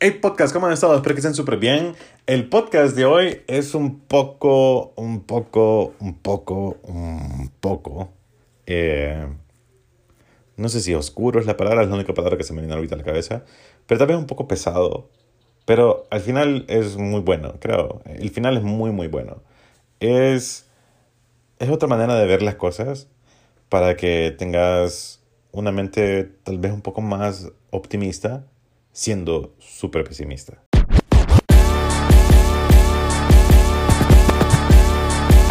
Hey 0.00 0.20
podcast, 0.22 0.52
¿cómo 0.52 0.66
han 0.66 0.72
estado? 0.72 0.94
Espero 0.94 1.16
que 1.16 1.18
estén 1.18 1.34
súper 1.34 1.56
bien. 1.56 1.96
El 2.26 2.48
podcast 2.48 2.94
de 2.94 3.04
hoy 3.04 3.42
es 3.48 3.74
un 3.74 3.98
poco, 3.98 4.92
un 4.94 5.24
poco, 5.24 5.92
un 5.98 6.14
poco, 6.14 6.76
un 6.84 7.50
poco. 7.58 8.12
Eh, 8.66 9.26
no 10.56 10.68
sé 10.68 10.82
si 10.82 10.94
oscuro 10.94 11.40
es 11.40 11.46
la 11.46 11.56
palabra, 11.56 11.82
es 11.82 11.88
la 11.88 11.96
única 11.96 12.14
palabra 12.14 12.38
que 12.38 12.44
se 12.44 12.52
me 12.52 12.60
viene 12.60 12.76
ahorita 12.76 12.94
a 12.94 12.98
la 12.98 13.02
cabeza. 13.02 13.42
Pero 13.88 13.98
también 13.98 14.20
un 14.20 14.28
poco 14.28 14.46
pesado. 14.46 15.10
Pero 15.64 16.06
al 16.10 16.20
final 16.20 16.64
es 16.68 16.96
muy 16.96 17.20
bueno, 17.20 17.54
creo. 17.58 18.00
El 18.04 18.30
final 18.30 18.56
es 18.56 18.62
muy, 18.62 18.92
muy 18.92 19.08
bueno. 19.08 19.42
Es, 19.98 20.68
es 21.58 21.70
otra 21.70 21.88
manera 21.88 22.14
de 22.14 22.24
ver 22.24 22.42
las 22.42 22.54
cosas 22.54 23.08
para 23.68 23.96
que 23.96 24.32
tengas 24.38 25.24
una 25.50 25.72
mente 25.72 26.22
tal 26.44 26.58
vez 26.58 26.70
un 26.72 26.82
poco 26.82 27.00
más 27.00 27.50
optimista 27.70 28.44
siendo 28.98 29.54
súper 29.60 30.02
pesimista. 30.02 30.64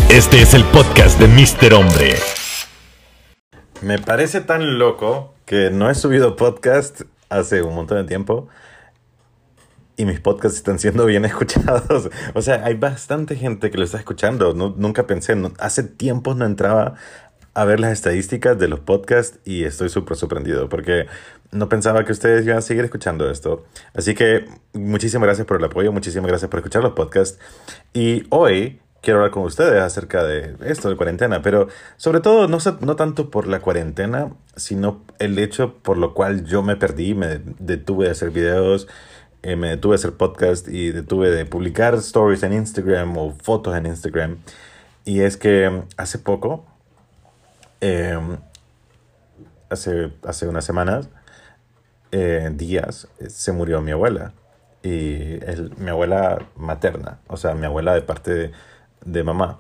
Este 0.10 0.42
es 0.42 0.54
el 0.54 0.66
podcast 0.66 1.18
de 1.18 1.28
Mr. 1.30 1.74
Hombre. 1.76 2.16
Me 3.82 4.00
parece 4.00 4.42
tan 4.42 4.78
loco 4.78 5.34
que 5.46 5.70
no 5.70 5.90
he 5.90 5.96
subido 5.96 6.36
podcast 6.36 7.04
hace 7.30 7.62
un 7.62 7.74
montón 7.74 8.00
de 8.00 8.04
tiempo 8.04 8.50
y 9.96 10.04
mis 10.04 10.20
podcasts 10.20 10.58
están 10.58 10.78
siendo 10.78 11.06
bien 11.06 11.24
escuchados. 11.26 12.10
O 12.34 12.42
sea, 12.42 12.66
hay 12.66 12.74
bastante 12.74 13.38
gente 13.38 13.72
que 13.72 13.78
lo 13.78 13.86
está 13.86 13.98
escuchando. 13.98 14.54
nunca 14.54 15.08
pensé, 15.08 15.36
hace 15.60 15.84
tiempo 15.84 16.36
no 16.36 16.46
entraba 16.46 16.96
a 17.58 17.66
ver 17.66 17.80
las 17.80 17.92
estadísticas 17.92 18.60
de 18.60 18.68
los 18.68 18.82
podcasts 18.82 19.40
y 19.44 19.64
estoy 19.64 19.90
súper 19.90 20.16
sorprendido 20.16 20.70
porque 20.70 21.08
no 21.52 21.68
pensaba 21.70 22.06
que 22.06 22.12
ustedes 22.12 22.46
iban 22.46 22.60
a 22.60 22.62
seguir 22.62 22.84
escuchando 22.84 23.32
esto. 23.32 23.66
Así 23.96 24.14
que 24.14 24.46
muchísimas 24.74 25.26
gracias 25.26 25.48
por 25.48 25.58
el 25.58 25.64
apoyo, 25.64 25.92
muchísimas 25.92 26.28
gracias 26.28 26.52
por 26.52 26.60
escuchar 26.60 26.84
los 26.84 26.94
podcasts. 26.94 27.40
Y 27.94 28.28
hoy 28.30 28.80
quiero 29.02 29.22
hablar 29.22 29.32
con 29.32 29.42
ustedes 29.42 29.82
acerca 29.82 30.24
de 30.24 30.56
esto 30.66 30.88
de 30.88 30.98
cuarentena, 30.98 31.42
pero 31.42 31.68
sobre 31.96 32.20
todo 32.20 32.48
no, 32.48 32.60
no 32.82 32.96
tanto 32.96 33.32
por 33.32 33.48
la 33.48 33.60
cuarentena, 33.60 34.32
sino 34.56 35.02
el 35.18 35.40
hecho 35.40 35.74
por 35.82 35.98
lo 35.98 36.14
cual 36.14 36.46
yo 36.46 36.62
me 36.62 36.76
perdí, 36.76 37.16
me 37.16 37.42
detuve 37.58 38.06
de 38.06 38.12
hacer 38.12 38.30
videos, 38.30 38.88
eh, 39.42 39.56
me 39.56 39.70
detuve 39.70 39.94
de 39.94 39.96
hacer 39.96 40.14
podcast 40.14 40.68
y 40.68 40.92
detuve 40.92 41.32
de 41.32 41.46
publicar 41.48 41.96
stories 41.96 42.44
en 42.44 42.54
Instagram 42.54 43.18
o 43.18 43.32
fotos 43.42 43.76
en 43.76 43.88
Instagram. 43.88 44.38
Y 45.06 45.22
es 45.22 45.38
que 45.38 45.82
hace 45.98 46.20
poco 46.20 46.64
Em, 47.82 48.38
hace, 49.70 50.12
hace 50.24 50.48
unas 50.48 50.66
semanas, 50.66 51.10
eh, 52.12 52.50
días, 52.54 53.08
se 53.28 53.52
murió 53.52 53.82
mi 53.82 53.92
abuela. 53.92 54.34
Y 54.84 55.40
mi 55.78 55.90
abuela 55.90 56.40
materna, 56.56 57.20
o 57.28 57.38
sea, 57.38 57.56
mi 57.56 57.66
abuela 57.66 57.94
de 57.94 58.02
parte 58.02 58.52
de, 59.06 59.24
mamá. 59.24 59.60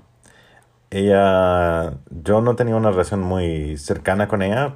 Ella, 0.90 1.94
yo 2.10 2.42
no 2.42 2.56
tenía 2.56 2.76
una 2.76 2.92
relación 2.92 3.22
muy 3.22 3.78
cercana 3.78 4.28
con 4.28 4.42
ella. 4.42 4.76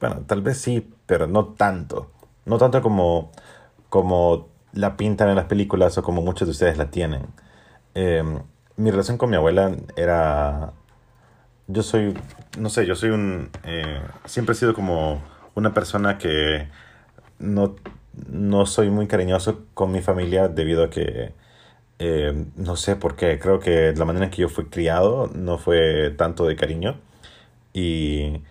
Bueno, 0.00 0.22
tal 0.26 0.42
vez 0.42 0.58
sí, 0.58 0.94
pero 1.06 1.26
no 1.26 1.46
tanto. 1.46 2.10
No 2.46 2.58
tanto 2.58 2.82
como, 2.82 3.32
como 3.90 4.48
la 4.72 4.96
pintan 4.96 5.28
en 5.28 5.36
las 5.36 5.46
películas 5.46 5.98
o 5.98 6.02
como 6.02 6.22
muchos 6.22 6.48
de 6.48 6.52
ustedes 6.52 6.78
la 6.78 6.90
tienen. 6.90 7.26
Em, 7.94 8.42
mi 8.76 8.90
relación 8.90 9.18
con 9.18 9.30
mi 9.30 9.36
abuela 9.36 9.72
era 9.96 10.72
yo 11.68 11.82
soy, 11.82 12.14
no 12.56 12.70
sé, 12.70 12.86
yo 12.86 12.94
soy 12.96 13.10
un, 13.10 13.50
eh, 13.64 14.00
siempre 14.24 14.54
he 14.54 14.56
sido 14.56 14.74
como 14.74 15.22
una 15.54 15.74
persona 15.74 16.18
que 16.18 16.68
no, 17.38 17.76
no 18.30 18.66
soy 18.66 18.90
muy 18.90 19.06
cariñoso 19.06 19.64
con 19.74 19.92
mi 19.92 20.00
familia 20.02 20.48
debido 20.48 20.84
a 20.84 20.90
que, 20.90 21.32
eh, 21.98 22.46
no 22.56 22.76
sé 22.76 22.96
por 22.96 23.16
qué, 23.16 23.38
creo 23.38 23.60
que 23.60 23.94
la 23.96 24.04
manera 24.04 24.26
en 24.26 24.30
que 24.30 24.42
yo 24.42 24.48
fui 24.48 24.66
criado 24.66 25.30
no 25.34 25.58
fue 25.58 26.10
tanto 26.16 26.46
de 26.46 26.56
cariño. 26.56 27.00
Y 27.72 28.42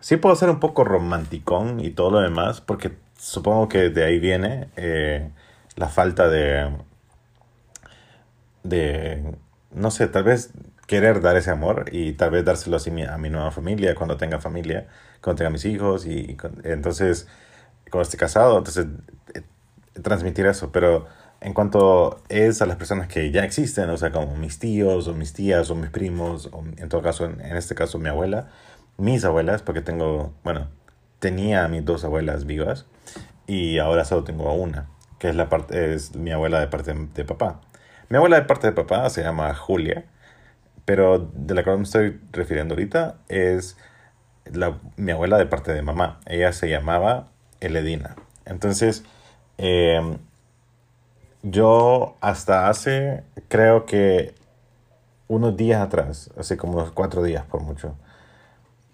sí 0.00 0.16
puedo 0.18 0.36
ser 0.36 0.50
un 0.50 0.60
poco 0.60 0.84
romanticón 0.84 1.80
y 1.80 1.90
todo 1.90 2.10
lo 2.12 2.20
demás 2.20 2.60
porque 2.60 2.92
supongo 3.18 3.68
que 3.68 3.90
de 3.90 4.04
ahí 4.04 4.18
viene 4.20 4.68
eh, 4.76 5.30
la 5.76 5.88
falta 5.88 6.28
de, 6.28 6.70
de, 8.62 9.34
no 9.72 9.90
sé, 9.90 10.08
tal 10.08 10.24
vez 10.24 10.52
querer 10.88 11.20
dar 11.20 11.36
ese 11.36 11.50
amor 11.50 11.84
y 11.92 12.14
tal 12.14 12.30
vez 12.30 12.44
dárselo 12.46 12.78
así 12.78 12.90
a 13.02 13.18
mi 13.18 13.28
nueva 13.28 13.50
familia, 13.50 13.94
cuando 13.94 14.16
tenga 14.16 14.40
familia, 14.40 14.88
cuando 15.20 15.36
tenga 15.38 15.50
mis 15.50 15.66
hijos 15.66 16.06
y, 16.06 16.36
entonces 16.64 17.28
cuando 17.90 18.02
esté 18.02 18.16
casado, 18.16 18.56
entonces 18.56 18.86
eh, 19.34 19.42
transmitir 20.02 20.46
eso, 20.46 20.72
pero 20.72 21.06
en 21.42 21.52
cuanto 21.52 22.22
es 22.30 22.62
a 22.62 22.66
las 22.66 22.76
personas 22.78 23.06
que 23.06 23.30
ya 23.30 23.44
existen, 23.44 23.90
o 23.90 23.98
sea, 23.98 24.10
como 24.12 24.34
mis 24.36 24.58
tíos 24.58 25.08
o 25.08 25.14
mis 25.14 25.34
tías 25.34 25.70
o 25.70 25.74
mis 25.74 25.90
primos, 25.90 26.48
o 26.52 26.64
en 26.78 26.88
todo 26.88 27.02
caso, 27.02 27.26
en, 27.26 27.38
este 27.40 27.74
caso 27.74 27.98
mi 27.98 28.08
abuela, 28.08 28.48
mis 28.96 29.24
abuelas, 29.26 29.60
porque 29.60 29.82
tengo, 29.82 30.32
bueno, 30.42 30.68
tenía 31.18 31.66
a 31.66 31.68
mis 31.68 31.84
dos 31.84 32.02
abuelas 32.04 32.46
vivas 32.46 32.86
y 33.46 33.78
ahora 33.78 34.06
solo 34.06 34.24
tengo 34.24 34.48
a 34.48 34.54
una, 34.54 34.88
que 35.18 35.28
es, 35.28 35.36
la 35.36 35.50
parte, 35.50 35.94
es 35.94 36.16
mi 36.16 36.30
abuela 36.30 36.60
de 36.60 36.68
parte 36.68 36.94
de 36.94 37.24
papá. 37.26 37.60
Mi 38.08 38.16
abuela 38.16 38.40
de 38.40 38.46
parte 38.46 38.66
de 38.68 38.72
papá 38.72 39.10
se 39.10 39.22
llama 39.22 39.54
Julia 39.54 40.06
pero 40.88 41.18
de 41.34 41.54
la 41.54 41.64
que 41.64 41.70
me 41.76 41.82
estoy 41.82 42.18
refiriendo 42.32 42.72
ahorita 42.72 43.16
es 43.28 43.76
la, 44.46 44.78
mi 44.96 45.12
abuela 45.12 45.36
de 45.36 45.44
parte 45.44 45.74
de 45.74 45.82
mamá. 45.82 46.18
Ella 46.24 46.50
se 46.54 46.70
llamaba 46.70 47.28
Eledina. 47.60 48.16
Entonces, 48.46 49.04
em, 49.58 50.16
yo 51.42 52.16
hasta 52.22 52.70
hace, 52.70 53.22
creo 53.48 53.84
que 53.84 54.34
unos 55.26 55.58
días 55.58 55.82
atrás, 55.82 56.30
hace 56.38 56.56
como 56.56 56.82
cuatro 56.94 57.22
días 57.22 57.44
por 57.44 57.60
mucho, 57.60 57.94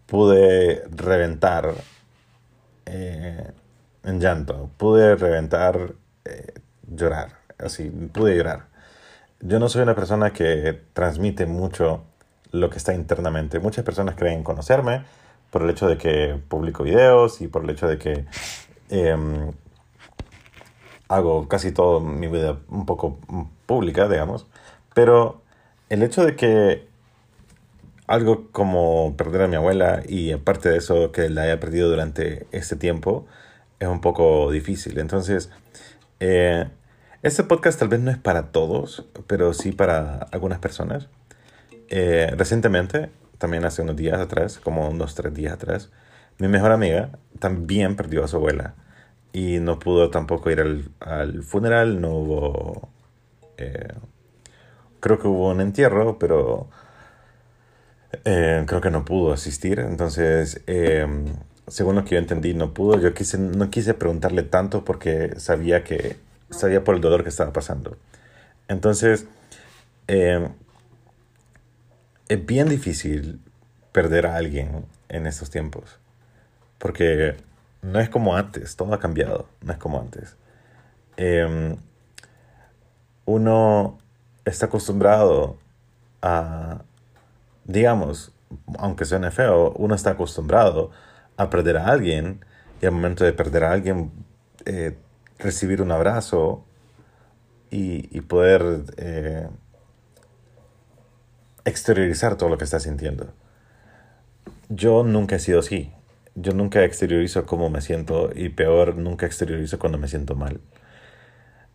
pude 0.07 0.83
reventar 0.91 1.75
eh, 2.87 3.53
en 4.03 4.19
llanto, 4.19 4.69
pude 4.79 5.15
reventar, 5.15 5.93
eh, 6.25 6.55
llorar, 6.89 7.39
así, 7.57 7.89
pude 7.89 8.37
llorar 8.37 8.74
yo 9.41 9.59
no 9.59 9.69
soy 9.69 9.83
una 9.83 9.95
persona 9.95 10.33
que 10.33 10.81
transmite 10.93 11.47
mucho 11.47 12.05
lo 12.51 12.71
que 12.71 12.79
está 12.79 12.95
internamente. 12.95 13.59
Muchas 13.59 13.85
personas 13.85 14.15
creen 14.15 14.43
conocerme 14.43 15.05
por 15.51 15.63
el 15.63 15.71
hecho 15.71 15.89
de 15.89 15.99
que 15.99 16.41
publico 16.49 16.85
videos 16.85 17.41
y 17.41 17.49
por 17.49 17.65
el 17.65 17.71
hecho 17.71 17.87
de 17.89 17.99
que 17.99 18.25
em, 18.91 19.53
hago 21.09 21.49
casi 21.49 21.73
todo 21.73 22.01
mi 22.01 22.27
vida 22.29 22.59
un 22.69 22.87
poco 22.87 23.19
pública, 23.67 24.09
digamos. 24.09 24.47
Pero 24.95 25.43
el 25.89 26.03
hecho 26.03 26.25
de 26.25 26.37
que 26.37 26.89
algo 28.07 28.49
como 28.53 29.17
perder 29.17 29.43
a 29.43 29.49
mi 29.49 29.57
abuela 29.57 30.03
y 30.07 30.33
aparte 30.33 30.69
de 30.69 30.79
eso 30.79 31.13
que 31.13 31.29
la 31.31 31.43
haya 31.43 31.61
perdido 31.61 31.89
durante 31.89 32.47
este 32.53 32.77
tiempo 32.77 33.27
es 33.79 33.89
un 33.89 34.01
poco 34.01 34.51
difícil. 34.51 34.99
Entonces, 34.99 35.51
eh, 36.21 36.69
este 37.25 37.43
podcast 37.43 37.79
tal 37.79 37.89
vez 37.89 38.01
no 38.01 38.11
es 38.11 38.19
para 38.19 38.53
todos, 38.53 39.07
pero 39.27 39.55
sí 39.55 39.73
para 39.73 40.29
algunas 40.31 40.59
personas. 40.59 41.09
Eh, 41.89 42.31
recientemente, 42.37 43.11
también 43.39 43.65
hace 43.65 43.81
unos 43.81 43.97
días 43.97 44.21
atrás, 44.21 44.59
como 44.59 44.89
unos 44.91 45.15
tres 45.15 45.33
días 45.33 45.55
atrás, 45.55 45.91
mi 46.39 46.49
mejor 46.49 46.71
amiga 46.71 47.19
también 47.39 47.97
perdió 47.97 48.25
a 48.25 48.29
su 48.29 48.37
abuela 48.37 48.75
y 49.33 49.59
no 49.59 49.79
pudo 49.79 50.11
tampoco 50.11 50.51
ir 50.51 50.61
al, 51.01 51.43
funeral, 51.43 52.01
no 52.01 52.11
hubo... 52.11 52.89
Eh, 53.57 53.89
creo 55.01 55.19
que 55.19 55.27
hubo 55.27 55.51
un 55.51 55.63
entierro, 55.63 56.19
pero 56.19 56.69
eh, 58.27 58.65
creo 58.67 58.83
que 58.83 58.91
no 58.91 59.07
pudo 59.07 59.33
asistir. 59.33 59.81
Entonces, 59.81 60.63
según 61.69 61.95
lo 61.97 62.05
que 62.05 62.17
yo 62.17 62.19
entendí, 62.19 62.53
no 62.53 62.75
pudo. 62.75 63.01
Yo 63.01 63.15
quise, 63.15 63.39
no 63.39 63.71
quise 63.71 63.95
preguntarle 63.95 64.43
tanto 64.43 64.85
porque 64.85 65.41
sabía 65.41 65.85
que 65.85 66.17
sabía 66.55 66.85
por 66.85 66.95
el 66.95 67.01
dolor 67.01 67.23
que 67.23 67.29
estaba 67.29 67.53
pasando. 67.53 67.97
Entonces, 68.69 69.27
eh, 70.09 70.49
es 72.29 72.47
bien 72.47 72.69
difícil 72.69 73.41
perder 73.93 74.27
a 74.27 74.37
alguien 74.37 74.87
en 75.09 75.27
estos 75.27 75.51
tiempos. 75.51 75.99
Porque 76.79 77.37
no 77.83 78.01
es 78.01 78.09
como 78.09 78.37
antes, 78.37 78.77
todo 78.77 78.95
ha 78.95 78.99
cambiado, 78.99 79.49
no 79.63 79.73
es 79.73 79.79
como 79.79 80.01
antes. 80.01 80.37
Em, 81.17 81.77
uno 83.27 83.99
está 84.45 84.67
acostumbrado 84.67 85.59
a, 86.23 86.83
digamos, 87.65 88.33
aunque 88.79 89.05
suene 89.05 89.31
feo, 89.31 89.73
uno 89.77 89.95
está 89.95 90.11
acostumbrado 90.11 90.91
a 91.37 91.51
perder 91.51 91.77
a 91.77 91.89
alguien 91.89 92.45
y 92.81 92.87
al 92.87 92.93
momento 92.93 93.25
de 93.25 93.33
perder 93.33 93.65
a 93.65 93.73
alguien 93.73 94.13
eh, 94.67 94.97
recibir 95.39 95.83
un 95.83 95.93
abrazo 95.93 96.65
y, 97.71 98.21
poder 98.21 98.85
eh, 98.99 99.49
exteriorizar 101.65 102.37
todo 102.37 102.49
lo 102.49 102.59
que 102.59 102.65
estás 102.65 102.85
sintiendo. 102.85 103.33
Yo 104.69 105.03
nunca 105.03 105.37
he 105.37 105.39
sido 105.41 105.59
así. 105.59 105.93
Yo 106.37 106.53
nunca 106.53 106.85
exteriorizo 106.85 107.47
cómo 107.47 107.71
me 107.71 107.81
siento 107.81 108.31
y 108.35 108.49
peor, 108.51 108.97
nunca 108.97 109.27
exteriorizo 109.27 109.79
cuando 109.79 109.99
me 109.99 110.09
siento 110.09 110.35
mal. 110.35 110.61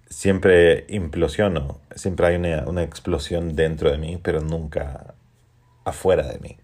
siempre 0.09 0.85
implosiono, 0.89 1.79
siempre 1.95 2.27
hay 2.27 2.35
una, 2.37 2.67
una 2.67 2.83
explosión 2.83 3.55
dentro 3.55 3.91
de 3.91 3.97
mí, 3.97 4.19
pero 4.21 4.41
nunca 4.41 5.13
afuera 5.85 6.27
de 6.27 6.39
mí. 6.39 6.57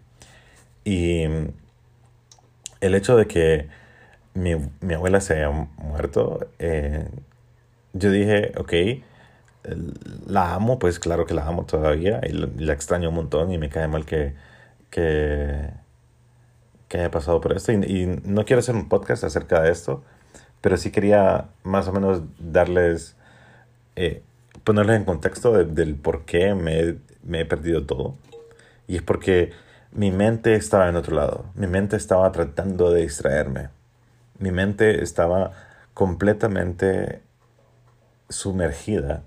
Y 0.83 1.23
el 2.81 2.95
hecho 2.95 3.17
de 3.17 3.27
que 3.27 3.67
mi, 4.35 4.55
mi 4.81 4.93
abuela 4.93 5.21
se 5.21 5.35
haya 5.35 5.49
muerto, 5.49 6.47
eh, 6.59 7.09
yo 7.93 8.11
dije, 8.11 8.51
ok, 8.57 8.73
la 10.27 10.53
amo, 10.53 10.77
pues 10.79 10.99
claro 10.99 11.25
que 11.25 11.33
la 11.33 11.47
amo 11.47 11.65
todavía 11.65 12.21
y 12.27 12.33
la, 12.33 12.73
extraño 12.73 13.09
un 13.09 13.15
montón 13.15 13.51
y 13.51 13.57
me 13.57 13.69
cae 13.69 13.87
mal 13.87 14.05
que, 14.05 14.35
que, 14.89 15.71
haya 16.93 17.11
pasado 17.11 17.41
por 17.41 17.53
esto. 17.53 17.71
Y, 17.71 18.21
no 18.25 18.45
quiero 18.45 18.59
hacer 18.59 18.75
un 18.75 18.89
podcast 18.89 19.23
acerca 19.23 19.61
de 19.61 19.71
esto, 19.71 20.03
pero 20.61 20.77
sí 20.77 20.91
quería 20.91 21.49
más 21.63 21.87
o 21.87 21.93
menos 21.93 22.21
darles, 22.39 23.15
eh, 23.95 24.23
ponerles 24.63 24.97
en 24.97 25.05
contexto 25.05 25.53
del 25.53 25.95
por 25.95 26.25
qué 26.25 26.53
me 26.55 27.39
he 27.41 27.45
perdido 27.45 27.85
todo. 27.85 28.15
Y 28.87 28.97
es 28.97 29.01
porque 29.01 29.51
mi 29.91 30.11
mente 30.11 30.55
estaba 30.55 30.89
en 30.89 30.95
otro 30.97 31.15
lado. 31.15 31.45
Mi 31.55 31.67
mente 31.67 31.95
estaba 31.97 32.31
tratando 32.31 32.91
de 32.91 33.03
distraerme. 33.03 33.69
Mi 34.39 34.51
mente 34.51 35.01
estaba 35.01 35.51
completamente 35.93 37.21
sumergida 38.29 39.23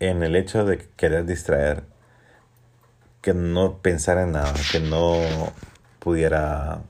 en 0.00 0.22
el 0.22 0.36
hecho 0.36 0.64
de 0.64 0.78
querer 0.96 1.24
distraer, 1.24 1.84
que 3.20 3.34
no 3.34 3.78
pensara 3.78 4.22
en 4.22 4.32
nada, 4.32 4.52
que 4.70 4.80
no 4.80 5.18
pudiera 5.98 6.82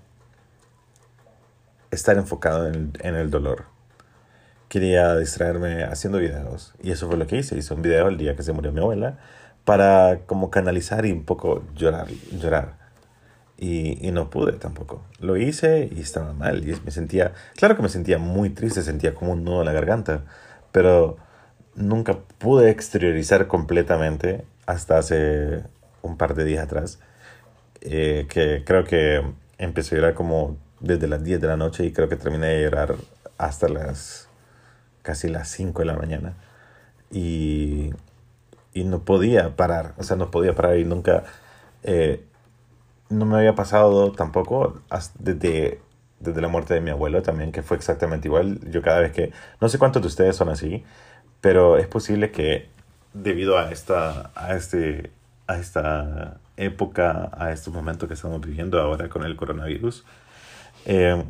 estar 1.91 2.17
enfocado 2.17 2.67
en, 2.67 2.93
en, 3.01 3.15
el 3.15 3.31
dolor. 3.31 3.67
Quería 4.69 5.17
distraerme 5.17 5.85
haciendo 5.85 6.19
videos 6.19 6.75
y 6.83 6.91
eso 6.91 7.07
fue 7.07 7.17
lo 7.17 7.27
que 7.27 7.37
hice. 7.37 7.57
Hice 7.57 7.73
un 7.73 7.83
video 7.83 8.09
el 8.09 8.19
día 8.19 8.35
que 8.35 8.43
se 8.43 8.53
murió 8.53 8.73
mi 8.73 8.81
abuela 8.81 9.19
para 9.65 10.21
como 10.27 10.51
canalizar 10.51 11.07
y 11.07 11.13
un 11.13 11.25
poco 11.25 11.63
llorar, 11.75 12.09
llorar. 12.33 12.84
Y, 13.57 14.07
y, 14.07 14.11
no 14.11 14.31
pude 14.31 14.53
tampoco. 14.53 15.03
Lo 15.21 15.37
hice 15.37 15.89
y 15.95 16.01
estaba 16.01 16.33
mal. 16.33 16.69
Y 16.69 16.77
me 16.85 16.91
sentía, 16.91 17.33
claro 17.57 17.77
que 17.77 17.83
me 17.83 17.89
sentía 17.89 18.19
muy 18.19 18.51
triste, 18.51 18.83
sentía 18.83 19.15
como 19.15 19.33
un 19.33 19.45
nudo 19.45 19.61
en 19.61 19.67
la 19.67 19.73
garganta, 19.73 20.25
pero 20.73 21.17
nunca 21.77 22.19
pude 22.39 22.71
exteriorizar 22.71 23.47
completamente 23.47 24.45
hasta 24.67 24.99
hace 24.99 25.63
un 26.03 26.17
par 26.17 26.35
de 26.35 26.45
días 26.45 26.65
atrás, 26.65 26.99
eh, 27.81 28.27
que 28.29 28.65
creo 28.65 28.85
que 28.85 29.23
empecé 29.59 29.95
a 29.95 29.99
llorar 29.99 30.15
como 30.15 30.57
desde 30.81 31.07
las 31.09 31.23
10 31.23 31.41
de 31.41 31.47
la 31.47 31.57
noche 31.57 31.85
y 31.85 31.93
creo 31.93 32.09
que 32.09 32.17
terminé 32.17 32.49
de 32.49 32.63
llorar 32.65 32.97
hasta 33.39 33.69
las 33.69 34.29
casi 35.03 35.29
las 35.29 35.49
5 35.49 35.81
de 35.81 35.87
la 35.87 35.97
mañana. 35.97 36.35
Y 37.11 37.93
y 38.75 38.83
no 38.85 39.05
podía 39.05 39.57
parar, 39.57 39.95
o 39.97 40.03
sea, 40.03 40.17
no 40.17 40.31
podía 40.31 40.55
parar 40.55 40.77
y 40.79 40.85
nunca, 40.85 41.23
eh, 41.85 42.25
no 43.09 43.27
me 43.27 43.37
había 43.37 43.55
pasado 43.55 44.13
tampoco 44.13 44.81
desde, 45.19 45.81
desde 46.21 46.41
la 46.41 46.49
muerte 46.49 46.75
de 46.75 46.81
mi 46.81 46.91
abuelo 46.91 47.23
también, 47.23 47.53
que 47.53 47.63
fue 47.63 47.77
exactamente 47.77 48.29
igual. 48.29 48.61
Yo 48.71 48.83
cada 48.83 49.01
vez 49.01 49.13
que, 49.13 49.33
no 49.61 49.69
sé 49.69 49.79
cuántos 49.79 50.03
de 50.03 50.09
ustedes 50.09 50.37
son 50.37 50.49
así, 50.49 50.85
pero 51.41 51.77
es 51.79 51.87
posible 51.87 52.31
que 52.31 52.69
debido 53.13 53.59
a 53.59 53.71
esta, 53.71 54.31
a 54.35 54.55
este, 54.55 55.13
a 55.47 55.57
esta 55.59 56.41
época, 56.57 57.31
a 57.33 57.53
estos 57.53 57.73
momentos 57.73 58.09
que 58.09 58.15
estamos 58.15 58.41
viviendo 58.41 58.81
ahora 58.81 59.09
con 59.09 59.25
el 59.25 59.37
coronavirus, 59.37 60.05
eh, 60.87 61.25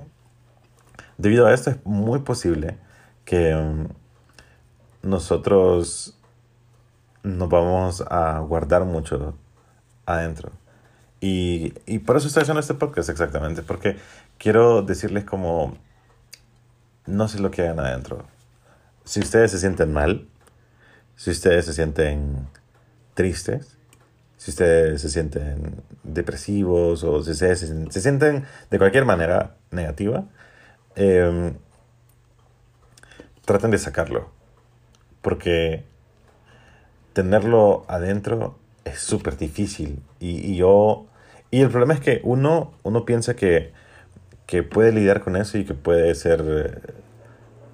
debido 1.19 1.47
a 1.47 1.55
esto 1.55 1.71
es 1.71 1.85
muy 1.85 2.21
posible 2.21 2.79
que 3.25 3.55
mm, 3.55 3.89
nosotros 5.03 6.19
nos 7.23 7.49
vamos 7.49 8.03
a 8.03 8.41
guardar 8.41 8.85
mucho 8.85 9.35
adentro. 10.07 10.53
Y, 11.25 11.73
y 11.87 12.01
por 12.01 12.19
eso 12.19 12.27
estoy 12.29 12.43
haciendo 12.43 12.61
este 12.61 12.75
podcast 12.75 13.09
exactamente, 13.09 13.63
porque 13.63 13.97
quiero 14.37 14.83
decirles 14.83 15.25
como, 15.25 15.75
no 17.07 17.29
sé 17.29 17.41
lo 17.41 17.51
que 17.51 17.63
hagan 17.63 17.81
adentro. 17.81 18.27
Si 19.05 19.21
ustedes 19.21 19.51
se 19.51 19.59
sienten 19.59 19.91
mal, 19.91 20.29
si 21.17 21.31
ustedes 21.31 21.65
se 21.65 21.73
sienten 21.73 22.47
tristes, 23.15 23.79
si 24.37 24.51
ustedes 24.51 25.01
se 25.01 25.09
sienten 25.09 25.83
depresivos 26.03 27.03
o 27.05 27.23
si 27.23 27.31
ustedes 27.31 27.61
se, 27.61 28.01
sienten 28.03 28.45
de 28.71 28.79
cualquier 28.79 29.07
manera 29.07 29.55
negativa, 29.71 30.27
eh, 30.95 31.55
traten 33.47 33.71
de 33.71 33.79
sacarlo. 33.79 34.29
Porque 35.23 35.85
tenerlo 37.15 37.87
adentro 37.89 38.59
es 38.85 39.01
súper 39.01 39.39
difícil. 39.39 40.03
Y, 40.21 40.57
yo. 40.57 41.07
Y 41.55 41.61
el 41.61 41.71
problema 41.71 41.95
es 41.95 42.01
que 42.01 42.21
uno, 42.25 42.73
uno 42.83 43.05
piensa 43.05 43.37
que, 43.37 43.73
que 44.45 44.65
puede 44.65 44.91
lidiar 44.91 45.21
con 45.21 45.37
eso 45.37 45.57
y 45.57 45.65
que 45.65 45.75
puede 45.75 46.13
ser. 46.17 46.83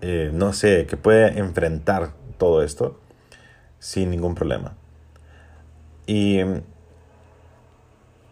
Eh, 0.02 0.30
no 0.34 0.52
sé, 0.52 0.84
que 0.84 0.98
puede 0.98 1.38
enfrentar 1.38 2.12
todo 2.36 2.62
esto 2.62 3.00
sin 3.78 4.10
ningún 4.10 4.34
problema. 4.34 4.76
Y. 6.06 6.40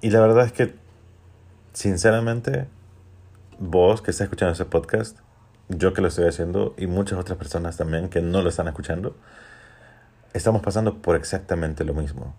Y 0.02 0.10
la 0.10 0.20
verdad 0.20 0.44
es 0.44 0.52
que, 0.52 0.74
sinceramente, 1.72 2.66
vos 3.58 4.02
que 4.02 4.10
estás 4.10 4.26
escuchando 4.26 4.52
ese 4.52 4.66
podcast, 4.66 5.16
yo 5.70 5.94
que 5.94 6.02
lo 6.02 6.08
estoy 6.08 6.26
haciendo 6.26 6.74
y 6.76 6.86
muchas 6.86 7.18
otras 7.18 7.38
personas 7.38 7.78
también 7.78 8.10
que 8.10 8.20
no 8.20 8.42
lo 8.42 8.50
están 8.50 8.68
escuchando, 8.68 9.16
estamos 10.34 10.60
pasando 10.60 11.00
por 11.00 11.16
exactamente 11.16 11.84
lo 11.84 11.94
mismo. 11.94 12.34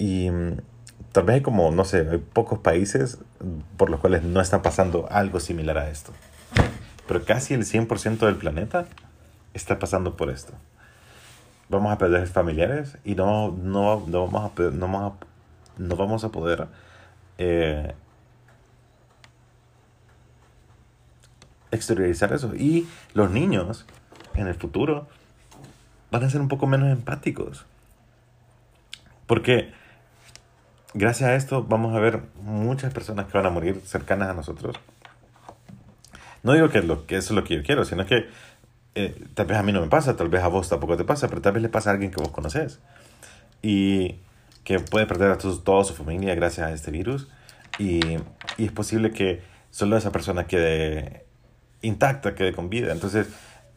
Y 0.00 0.30
mm, 0.30 0.56
tal 1.12 1.24
vez 1.24 1.34
hay 1.34 1.42
como, 1.42 1.70
no 1.70 1.84
sé, 1.84 2.08
hay 2.10 2.18
pocos 2.18 2.58
países 2.58 3.18
por 3.76 3.90
los 3.90 4.00
cuales 4.00 4.22
no 4.22 4.40
está 4.40 4.62
pasando 4.62 5.06
algo 5.10 5.38
similar 5.40 5.76
a 5.76 5.90
esto. 5.90 6.12
Pero 7.06 7.24
casi 7.24 7.52
el 7.52 7.64
100% 7.64 8.18
del 8.18 8.36
planeta 8.36 8.86
está 9.52 9.78
pasando 9.78 10.16
por 10.16 10.30
esto. 10.30 10.54
Vamos 11.68 11.92
a 11.92 11.98
perder 11.98 12.26
familiares 12.28 12.96
y 13.04 13.14
no, 13.14 13.50
no, 13.50 14.02
no, 14.06 14.26
vamos, 14.26 14.52
a, 14.58 14.62
no, 14.62 14.88
vamos, 14.88 15.12
a, 15.12 15.26
no 15.76 15.96
vamos 15.96 16.24
a 16.24 16.30
poder 16.30 16.66
eh, 17.36 17.92
exteriorizar 21.70 22.32
eso. 22.32 22.54
Y 22.54 22.88
los 23.12 23.30
niños 23.30 23.84
en 24.34 24.46
el 24.46 24.54
futuro 24.54 25.08
van 26.10 26.24
a 26.24 26.30
ser 26.30 26.40
un 26.40 26.48
poco 26.48 26.66
menos 26.66 26.88
empáticos. 26.88 27.66
Porque 29.26 29.78
gracias 30.94 31.28
a 31.28 31.34
esto 31.34 31.64
vamos 31.64 31.94
a 31.94 32.00
ver 32.00 32.20
muchas 32.42 32.92
personas 32.92 33.26
que 33.26 33.36
van 33.36 33.46
a 33.46 33.50
morir 33.50 33.80
cercanas 33.84 34.28
a 34.28 34.34
nosotros. 34.34 34.76
No 36.42 36.54
digo 36.54 36.68
que, 36.70 36.82
lo, 36.82 37.06
que 37.06 37.16
eso 37.16 37.32
es 37.32 37.36
lo 37.36 37.44
que 37.44 37.56
yo 37.56 37.62
quiero, 37.62 37.84
sino 37.84 38.06
que 38.06 38.28
eh, 38.94 39.24
tal 39.34 39.46
vez 39.46 39.58
a 39.58 39.62
mí 39.62 39.72
no 39.72 39.80
me 39.80 39.88
pasa, 39.88 40.16
tal 40.16 40.28
vez 40.28 40.42
a 40.42 40.48
vos 40.48 40.68
tampoco 40.68 40.96
te 40.96 41.04
pasa, 41.04 41.28
pero 41.28 41.40
tal 41.40 41.52
vez 41.52 41.62
le 41.62 41.68
pasa 41.68 41.90
a 41.90 41.92
alguien 41.92 42.10
que 42.10 42.20
vos 42.20 42.30
conoces. 42.30 42.80
Y 43.62 44.16
que 44.64 44.80
puede 44.80 45.06
perder 45.06 45.30
a 45.30 45.38
toda 45.38 45.84
su 45.84 45.94
familia 45.94 46.34
gracias 46.34 46.66
a 46.66 46.72
este 46.72 46.90
virus. 46.90 47.28
Y, 47.78 48.00
y 48.56 48.64
es 48.64 48.72
posible 48.72 49.10
que 49.10 49.42
solo 49.70 49.96
esa 49.96 50.12
persona 50.12 50.46
quede 50.46 51.24
intacta, 51.82 52.34
quede 52.34 52.52
con 52.52 52.70
vida. 52.70 52.92
Entonces 52.92 53.28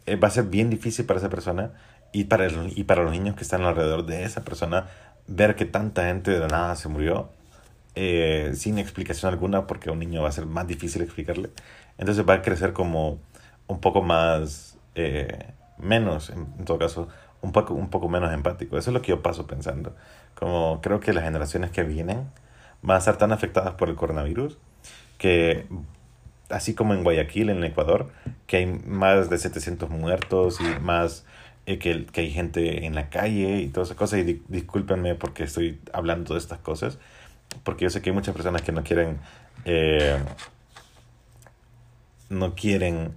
eh, 0.05 0.15
va 0.15 0.27
a 0.27 0.32
ser 0.32 0.46
bien 0.46 0.70
difícil 0.70 1.05
para 1.05 1.20
esa 1.20 1.29
persona 1.29 1.72
y 2.12 2.25
para, 2.25 2.48
y 2.48 2.84
para 2.84 3.03
los 3.03 3.12
niños 3.12 3.36
que 3.36 3.43
están 3.43 3.63
alrededor 3.63 4.05
de 4.05 4.24
esa 4.24 4.43
persona, 4.43 4.88
ver 5.27 5.56
que 5.56 5.65
tanta 5.65 6.06
gente 6.06 6.32
de 6.32 6.39
la 6.39 6.48
nada 6.48 6.75
se 6.75 6.89
murió 6.89 7.30
eh, 7.96 8.53
sin 8.56 8.80
explicación 8.80 9.32
alguna, 9.32 9.68
porque 9.68 9.89
a 9.89 9.92
un 9.94 10.00
niño 10.00 10.24
va 10.24 10.30
a 10.30 10.32
ser 10.32 10.46
más 10.46 10.68
difícil 10.68 11.01
explicarle. 11.01 11.50
Entonces 11.98 12.27
va 12.27 12.36
a 12.36 12.42
crecer 12.42 12.74
como 12.74 13.20
un 13.68 13.80
poco 13.80 14.01
más, 14.01 14.77
eh, 14.96 15.53
menos, 15.77 16.30
en, 16.30 16.65
todo 16.65 16.80
caso, 16.80 17.08
un 17.42 17.51
poco, 17.51 17.74
un 17.74 17.89
poco 17.89 18.10
menos 18.10 18.34
empático. 18.34 18.77
Eso 18.77 18.89
es 18.89 18.94
lo 18.94 19.01
que 19.01 19.10
yo 19.10 19.22
paso 19.22 19.48
pensando. 19.48 19.96
Como 20.36 20.82
creo 20.82 21.00
que 21.00 21.13
las 21.13 21.24
generaciones 21.24 21.72
que 21.72 21.84
vienen 21.84 22.30
van 22.82 22.96
a 22.96 23.00
estar 23.00 23.18
tan 23.18 23.32
afectadas 23.32 23.75
por 23.75 23.89
el 23.89 23.96
coronavirus 23.96 24.58
que 25.18 25.68
así 26.50 26.74
como 26.74 26.94
en 26.94 27.03
Guayaquil, 27.03 27.50
en 27.50 27.63
Ecuador, 27.63 28.12
que 28.48 28.58
hay 28.58 28.65
más 28.65 29.30
de 29.30 29.38
700 29.38 29.89
muertos 29.89 30.60
y 30.60 30.80
más 30.82 31.25
eh, 31.65 31.79
que, 31.79 32.05
que, 32.05 32.22
hay 32.22 32.32
gente 32.32 32.86
en 32.86 32.96
la 32.96 33.10
calle 33.10 33.62
y 33.62 33.67
todas 33.70 33.89
esas 33.89 33.98
cosas. 33.98 34.20
Y 34.20 34.41
discúlpenme 34.48 35.15
porque 35.15 35.43
estoy 35.43 35.79
hablando 35.93 36.34
de 36.34 36.39
estas 36.39 36.60
cosas, 36.60 37.00
porque 37.63 37.84
yo 37.84 37.89
sé 37.89 38.01
que 38.01 38.10
hay 38.10 38.15
muchas 38.15 38.36
personas 38.36 38.62
que 38.62 38.72
no 38.72 38.84
quieren, 38.84 39.20
eh, 39.65 40.17
no 42.29 42.55
quieren 42.55 43.13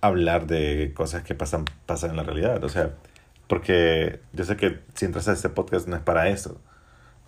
hablar 0.00 0.46
de 0.46 0.92
cosas 0.94 1.22
que 1.22 1.34
pasan, 1.34 1.64
pasan 1.86 2.10
en 2.10 2.16
la 2.16 2.22
realidad. 2.22 2.62
O 2.64 2.68
sea, 2.68 2.90
porque 3.48 4.20
yo 4.32 4.44
sé 4.44 4.56
que 4.56 4.80
si 4.94 5.06
entras 5.06 5.28
a 5.28 5.32
este 5.32 5.48
podcast 5.48 5.88
no 5.88 5.96
es 5.96 6.02
para 6.02 6.28
eso, 6.28 6.60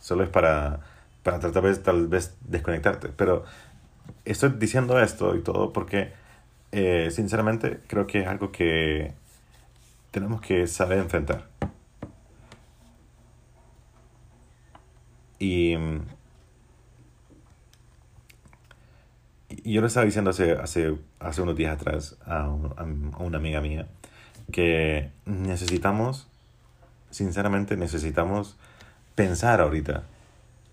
solo 0.00 0.25
es 0.25 0.30
para, 0.30 0.80
para 1.23 1.40
tratar 1.40 1.62
de 1.64 1.76
tal 1.76 2.08
vez 2.08 2.37
desconectarte. 2.42 3.08
Pero 3.08 3.44
estoy 4.25 4.50
diciendo 4.58 5.00
esto 5.00 5.37
y 5.37 5.42
todo 5.42 5.73
porque 5.73 6.12
eh, 6.73 7.11
sinceramente, 7.11 7.80
creo 7.87 8.06
que 8.06 8.20
es 8.20 8.26
algo 8.26 8.52
que 8.52 9.12
tenemos 10.10 10.40
que 10.40 10.66
saber 10.66 10.98
enfrentar. 10.98 11.48
Y, 15.38 15.76
yo 19.64 19.80
le 19.80 19.86
estaba 19.86 20.06
diciendo 20.06 20.30
hace, 20.30 20.52
hace, 20.52 20.96
hace 21.20 21.42
unos 21.42 21.56
días 21.56 21.75
atrás 21.75 22.16
a, 22.25 22.44
a 22.44 22.84
una 22.84 23.38
amiga 23.38 23.60
mía 23.60 23.86
que 24.52 25.10
necesitamos, 25.25 26.28
sinceramente 27.10 27.76
necesitamos 27.76 28.56
pensar 29.14 29.60
ahorita, 29.60 30.04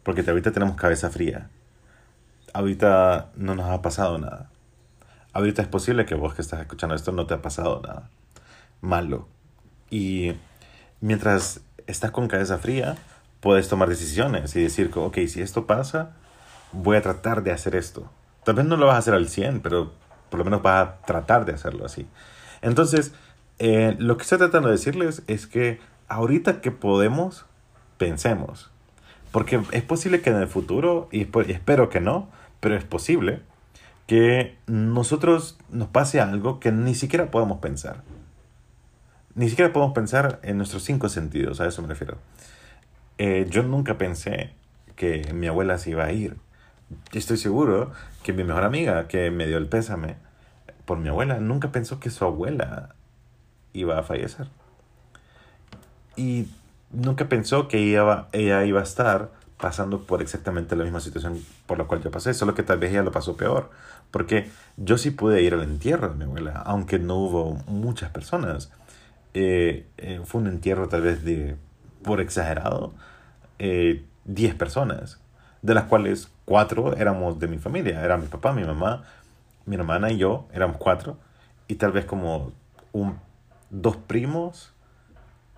porque 0.04 0.22
ahorita 0.28 0.52
tenemos 0.52 0.76
cabeza 0.76 1.10
fría. 1.10 1.50
Ahorita 2.54 3.32
no 3.36 3.56
nos 3.56 3.70
ha 3.70 3.82
pasado 3.82 4.20
nada. 4.20 4.50
Ahorita 5.34 5.64
es 5.64 5.68
posible 5.68 6.06
que 6.06 6.16
vos 6.16 6.36
que 6.36 6.44
estás 6.44 6.62
escuchando 6.62 6.96
esto 6.96 7.12
no 7.12 7.26
te 7.26 7.34
ha 7.34 7.42
pasado 7.42 7.82
nada 7.82 8.10
malo. 8.84 9.28
Y 9.90 10.34
mientras 11.02 11.62
estás 11.88 12.12
con 12.12 12.28
cabeza 12.28 12.60
fría, 12.60 12.98
puedes 13.40 13.68
tomar 13.68 13.90
decisiones 13.90 14.56
y 14.56 14.62
decir, 14.62 14.92
ok, 14.94 15.18
si 15.28 15.42
esto 15.42 15.66
pasa, 15.66 16.12
voy 16.72 16.98
a 16.98 17.02
tratar 17.02 17.44
de 17.44 17.52
hacer 17.52 17.76
esto. 17.76 18.12
Tal 18.44 18.56
vez 18.56 18.66
no 18.66 18.78
lo 18.78 18.88
vas 18.88 18.96
a 18.96 19.00
hacer 19.00 19.14
al 19.14 19.30
100, 19.30 19.62
pero 19.62 19.94
por 20.30 20.40
lo 20.40 20.46
menos 20.46 20.62
vas 20.62 20.88
a 20.88 21.02
tratar 21.06 21.46
de 21.46 21.54
hacerlo 21.54 21.86
así. 21.86 22.08
Entonces, 22.62 23.14
eh, 23.60 23.96
lo 24.00 24.18
que 24.18 24.24
estoy 24.24 24.38
tratando 24.38 24.68
de 24.68 24.76
decirles 24.76 25.24
es 25.28 25.48
que 25.48 25.80
ahorita 26.08 26.62
que 26.62 26.72
podemos, 26.72 27.46
pensemos. 27.98 28.72
Porque 29.32 29.62
es 29.72 29.84
posible 29.84 30.22
que 30.22 30.30
en 30.30 30.38
el 30.38 30.48
futuro, 30.48 31.10
y 31.12 31.28
espero 31.48 31.90
que 31.90 32.02
no, 32.02 32.30
pero 32.60 32.76
es 32.76 32.84
posible 32.84 33.42
que 34.08 34.58
nosotros 34.68 35.58
nos 35.70 35.88
pase 35.88 36.20
algo 36.20 36.60
que 36.60 36.72
ni 36.72 36.96
siquiera 36.96 37.32
podemos 37.32 37.60
pensar. 37.60 38.04
Ni 39.36 39.50
siquiera 39.50 39.74
podemos 39.74 39.96
pensar 39.96 40.40
en 40.44 40.58
nuestros 40.58 40.84
cinco 40.84 41.10
sentidos, 41.10 41.60
a 41.60 41.68
eso 41.68 41.82
me 41.82 41.88
refiero. 41.88 42.18
Eh, 43.18 43.48
yo 43.50 43.64
nunca 43.64 43.98
pensé 43.98 44.52
que 44.96 45.34
mi 45.34 45.48
abuela 45.48 45.78
se 45.80 45.92
iba 45.92 46.06
a 46.06 46.12
ir. 46.12 46.38
Estoy 47.14 47.38
seguro 47.38 47.92
que 48.22 48.32
mi 48.32 48.44
mejor 48.44 48.64
amiga, 48.64 49.08
que 49.08 49.32
me 49.32 49.48
dio 49.48 49.58
el 49.58 49.68
pésame 49.68 50.18
por 50.86 51.00
mi 51.00 51.10
abuela, 51.10 51.40
nunca 51.40 51.72
pensó 51.72 52.00
que 52.00 52.12
su 52.12 52.26
abuela 52.26 52.96
iba 53.74 53.98
a 53.98 54.04
fallecer. 54.04 54.48
Y 56.16 56.48
nunca 56.92 57.28
pensó 57.28 57.68
que 57.68 57.80
ella, 57.80 58.28
ella 58.34 58.64
iba 58.66 58.82
a 58.82 58.84
estar 58.84 59.32
pasando 59.60 60.04
por 60.04 60.22
exactamente 60.22 60.76
la 60.76 60.84
misma 60.84 61.00
situación 61.00 61.44
por 61.66 61.78
la 61.78 61.86
cual 61.86 62.04
yo 62.04 62.12
pasé, 62.12 62.34
solo 62.34 62.54
que 62.54 62.64
tal 62.64 62.80
vez 62.80 62.92
ella 62.92 63.02
lo 63.02 63.12
pasó 63.12 63.36
peor, 63.38 63.72
porque 64.12 64.52
yo 64.78 64.98
sí 64.98 65.10
pude 65.10 65.42
ir 65.42 65.54
al 65.54 65.64
entierro 65.64 66.10
de 66.10 66.16
mi 66.16 66.26
abuela, 66.26 66.62
aunque 66.66 67.00
no 67.00 67.16
hubo 67.16 67.56
muchas 67.68 68.12
personas. 68.12 68.72
Eh, 69.34 69.88
eh, 69.98 70.22
fue 70.24 70.42
un 70.42 70.48
entierro 70.48 70.88
tal 70.90 71.02
vez 71.02 71.24
de, 71.24 71.56
por 72.04 72.22
exagerado, 72.22 72.94
eh, 73.60 74.04
10 74.26 74.56
personas, 74.56 75.20
de 75.62 75.74
las 75.74 75.86
cuales 75.86 76.30
cuatro 76.46 76.96
éramos 76.96 77.40
de 77.40 77.48
mi 77.48 77.58
familia, 77.58 78.04
era 78.04 78.18
mi 78.18 78.28
papá, 78.28 78.54
mi 78.54 78.64
mamá, 78.64 79.04
mi 79.66 79.76
hermana 79.76 80.12
y 80.12 80.18
yo, 80.18 80.48
éramos 80.54 80.78
cuatro, 80.78 81.18
y 81.68 81.76
tal 81.76 81.92
vez 81.92 82.06
como 82.06 82.52
un, 82.92 83.18
dos 83.70 83.96
primos 83.96 84.74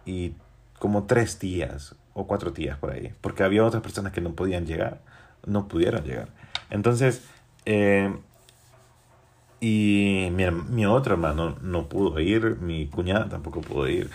y 0.05 0.35
como 0.79 1.03
tres 1.03 1.39
tías 1.39 1.95
o 2.13 2.27
cuatro 2.27 2.53
tías 2.53 2.77
por 2.77 2.91
ahí, 2.91 3.13
porque 3.21 3.43
había 3.43 3.65
otras 3.65 3.83
personas 3.83 4.13
que 4.13 4.21
no 4.21 4.33
podían 4.33 4.65
llegar, 4.65 5.01
no 5.45 5.67
pudieron 5.67 6.03
llegar. 6.03 6.29
Entonces, 6.69 7.23
eh, 7.65 8.15
y 9.67 10.29
mi, 10.29 10.45
mi 10.51 10.85
otro 10.85 11.15
hermano 11.15 11.57
no 11.63 11.89
pudo 11.89 12.19
ir, 12.19 12.57
mi 12.59 12.85
cuñada 12.85 13.29
tampoco 13.29 13.61
pudo 13.61 13.87
ir, 13.87 14.11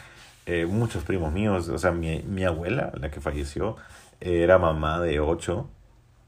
eh, 0.47 0.65
muchos 0.65 1.03
primos 1.03 1.33
míos, 1.33 1.69
o 1.69 1.77
sea, 1.77 1.91
mi, 1.91 2.23
mi 2.23 2.45
abuela, 2.45 2.93
la 2.95 3.11
que 3.11 3.21
falleció, 3.21 3.77
eh, 4.21 4.45
era 4.45 4.59
mamá 4.59 5.01
de 5.01 5.19
ocho 5.19 5.69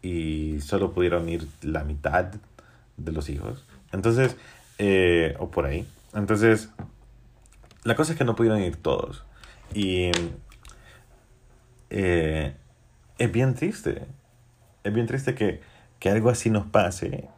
y 0.03 0.61
solo 0.61 0.91
pudieron 0.91 1.29
ir 1.29 1.47
la 1.63 1.85
mitad 1.85 2.33
de 2.97 3.13
los 3.13 3.29
hijos. 3.29 3.65
Entonces, 3.93 4.37
eh, 4.79 5.37
o 5.39 5.53
por 5.53 5.67
ahí. 5.67 5.87
Entonces, 6.15 6.71
la 7.85 7.95
cosa 7.95 8.13
es 8.13 8.19
que 8.19 8.25
no 8.25 8.35
pudieron 8.35 8.61
ir 8.61 8.75
todos. 8.75 9.25
Y 9.73 10.11
eh, 11.91 12.57
es 13.19 13.31
bien 13.31 13.55
triste. 13.55 14.05
Es 14.83 14.93
bien 14.93 15.07
triste 15.07 15.37
que, 15.37 15.61
que 16.01 16.11
algo 16.11 16.29
así 16.29 16.51
nos 16.51 16.67
pase 16.67 17.29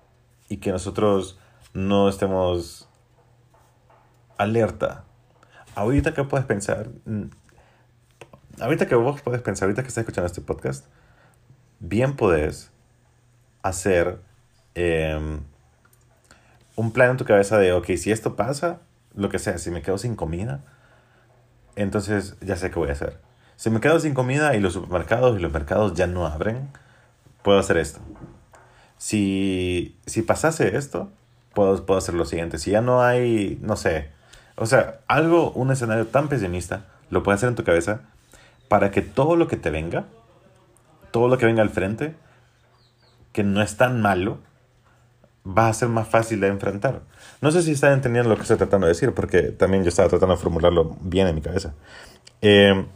y 0.48 0.56
que 0.56 0.72
nosotros 0.72 1.38
no 1.74 2.08
estemos 2.08 2.88
alerta. 4.38 5.04
Ahorita 5.74 6.14
que 6.14 6.24
puedes 6.24 6.46
pensar, 6.46 6.88
mm, 7.04 7.24
ahorita 8.60 8.86
que 8.86 8.94
vos 8.94 9.20
puedes 9.20 9.42
pensar, 9.42 9.66
ahorita 9.66 9.82
que 9.82 9.88
estás 9.88 10.02
escuchando 10.02 10.26
este 10.26 10.40
podcast, 10.40 10.86
bien 11.80 12.16
podés 12.16 12.70
hacer 13.62 14.20
em, 14.76 15.40
un 16.76 16.92
plan 16.92 17.10
en 17.10 17.16
tu 17.16 17.24
cabeza 17.24 17.58
de, 17.58 17.72
ok, 17.72 17.86
si 17.96 18.10
esto 18.10 18.34
pasa, 18.36 18.80
lo 19.14 19.28
que 19.28 19.38
sea, 19.38 19.58
si 19.58 19.70
me 19.70 19.82
quedo 19.82 19.98
sin 19.98 20.16
comida, 20.16 20.60
entonces 21.76 22.36
ya 22.40 22.56
sé 22.56 22.70
qué 22.70 22.78
voy 22.78 22.88
a 22.88 22.92
hacer. 22.92 23.20
Si 23.56 23.70
me 23.70 23.80
quedo 23.80 24.00
sin 24.00 24.14
comida 24.14 24.56
y 24.56 24.60
los 24.60 24.72
supermercados 24.72 25.38
y 25.38 25.42
los 25.42 25.52
mercados 25.52 25.94
ya 25.94 26.06
no 26.06 26.26
abren, 26.26 26.68
puedo 27.42 27.58
hacer 27.58 27.76
esto. 27.76 28.00
Si, 28.98 29.96
si 30.06 30.22
pasase 30.22 30.76
esto, 30.76 31.12
puedo, 31.54 31.84
puedo 31.87 31.99
hacer 31.99 32.14
lo 32.14 32.25
siguiente. 32.25 32.58
Si 32.58 32.70
ya 32.70 32.80
no 32.80 33.02
hay, 33.02 33.58
no 33.62 33.76
sé, 33.76 34.11
o 34.56 34.66
sea, 34.66 35.00
algo, 35.08 35.52
un 35.52 35.73
escenario 35.73 36.06
tan 36.06 36.28
pesimista, 36.28 36.87
lo 37.11 37.23
puedes 37.23 37.40
hacer 37.40 37.50
en 37.50 37.56
tu 37.56 37.64
cabeza 37.64 38.02
para 38.68 38.90
que 38.90 39.02
todo 39.02 39.37
lo 39.37 39.49
que 39.49 39.56
te 39.56 39.70
venga, 39.70 40.04
todo 41.11 41.28
lo 41.28 41.38
que 41.38 41.46
venga 41.46 41.62
al 41.62 41.70
frente, 41.70 42.14
que 43.32 43.42
no 43.42 43.62
es 43.62 43.76
tan 43.76 44.00
malo, 44.00 44.38
va 45.46 45.68
a 45.68 45.75
ser 45.75 45.88
más 45.88 46.08
fácil 46.08 46.40
de 46.40 46.49
enfrentar. 46.49 47.02
No 47.40 47.50
sé 47.50 47.62
si 47.62 47.73
están 47.73 47.92
entendiendo 47.92 48.30
lo 48.30 48.37
que 48.37 48.42
estoy 48.42 48.56
tratando 48.56 48.87
de 48.87 48.92
decir, 48.92 49.12
porque 49.12 49.42
también 49.42 49.82
yo 49.82 49.88
estaba 49.88 50.08
tratando 50.08 50.34
de 50.37 50.40
formularlo 50.40 50.96
bien 51.00 51.26
en 51.26 51.34
mi 51.34 51.42
cabeza. 51.42 51.75
Eh, 52.40 52.87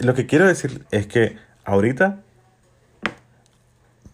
lo 0.00 0.14
que 0.14 0.26
quiero 0.26 0.46
decir 0.46 0.84
es 0.90 1.06
que 1.06 1.38
ahorita 1.64 2.20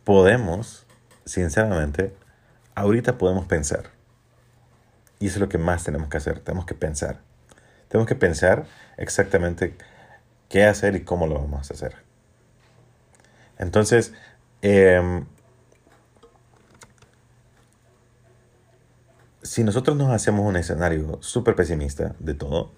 podemos, 0.05 0.87
sinceramente, 1.25 2.15
ahorita 2.75 3.19
podemos 3.19 3.47
pensar. 3.47 3.91
Y 5.19 5.27
eso 5.27 5.37
es 5.37 5.41
lo 5.41 5.49
que 5.49 5.59
más 5.59 5.85
tenemos 5.85 6.09
que 6.09 6.17
hacer, 6.17 6.41
tenemos 6.41 6.67
que 6.67 6.75
pensar. 6.75 7.21
Tenemos 7.89 8.09
que 8.09 8.15
pensar 8.15 8.67
exactamente 8.97 9.77
qué 10.49 10.65
hacer 10.65 10.97
y 10.97 11.05
cómo 11.05 11.27
lo 11.27 11.35
vamos 11.35 11.71
a 11.71 11.75
hacer. 11.75 11.95
Entonces, 13.59 14.13
em, 14.63 15.27
si 19.43 19.65
nosotros 19.65 19.97
nos 19.97 20.11
hacemos 20.11 20.45
un 20.47 20.57
escenario 20.57 21.19
súper 21.23 21.55
pesimista 21.55 22.15
de 22.19 22.35
todo, 22.35 22.73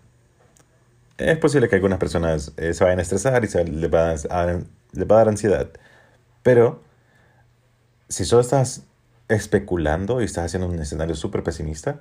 es 1.16 1.38
posible 1.38 1.68
que 1.68 1.76
algunas 1.76 1.98
personas 1.98 2.52
eh, 2.56 2.74
se 2.74 2.84
vayan 2.84 2.98
a 2.98 3.02
estresar 3.02 3.44
y 3.44 3.48
se 3.48 3.64
les 3.64 3.92
a, 3.94 4.14
les 4.14 5.10
va 5.10 5.14
a 5.14 5.18
dar 5.18 5.28
ansiedad. 5.28 5.70
Pero 6.42 6.82
si 8.08 8.24
solo 8.24 8.42
estás 8.42 8.84
especulando 9.28 10.20
y 10.20 10.24
estás 10.24 10.46
haciendo 10.46 10.68
un 10.68 10.78
escenario 10.78 11.14
súper 11.14 11.42
pesimista, 11.42 12.00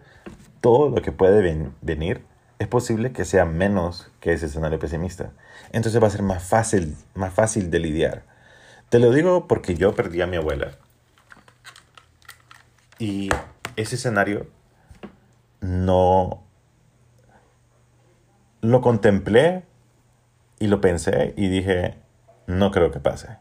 todo 0.62 0.90
lo 0.90 1.02
que 1.02 1.12
puede 1.12 1.42
ven- 1.42 1.74
venir 1.82 2.26
es 2.60 2.68
posible 2.68 3.12
que 3.12 3.26
sea 3.26 3.46
menos 3.46 4.12
que 4.20 4.34
ese 4.34 4.46
escenario 4.46 4.80
pesimista. 4.80 5.32
Entonces 5.72 6.02
va 6.02 6.08
a 6.08 6.12
ser 6.12 6.22
más 6.22 6.44
fácil, 6.44 6.96
más 7.14 7.34
fácil 7.34 7.70
de 7.72 7.80
lidiar. 7.80 8.24
Te 8.90 9.00
lo 9.00 9.12
digo 9.12 9.48
porque 9.48 9.76
yo 9.76 9.96
perdí 9.96 10.22
a 10.22 10.28
mi 10.28 10.38
abuela. 10.38 10.78
Y 13.00 13.30
ese 13.76 13.96
escenario 13.96 14.48
no 15.62 16.44
lo 18.62 18.82
contemplé 18.82 19.64
y 20.60 20.68
lo 20.68 20.80
pensé 20.80 21.34
y 21.36 21.50
dije, 21.50 21.96
no 22.48 22.72
creo 22.72 22.92
que 22.92 23.00
pase. 23.00 23.38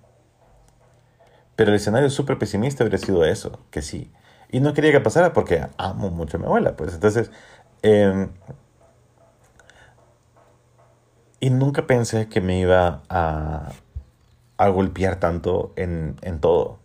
Pero 1.57 1.71
el 1.71 1.77
escenario 1.77 2.11
súper 2.11 2.39
pesimista 2.39 2.85
hubiera 2.85 2.99
sido 2.99 3.25
eso, 3.25 3.61
que 3.71 3.83
sí. 3.83 4.11
Y 4.51 4.61
no 4.61 4.75
quería 4.75 4.93
que 4.93 5.01
pasara 5.01 5.33
porque 5.33 5.67
amo 5.79 6.11
mucho 6.11 6.37
a 6.37 6.41
mi 6.41 6.47
abuela, 6.47 6.77
pues 6.77 6.95
entonces... 6.95 7.31
em, 7.83 8.31
y 11.41 11.51
nunca 11.51 11.87
pensé 11.87 12.29
que 12.29 12.41
me 12.41 12.61
iba 12.61 13.03
a, 13.09 13.73
a 14.59 14.69
golpear 14.69 15.17
tanto 15.19 15.73
en, 15.77 16.17
en 16.23 16.41
todo. 16.41 16.79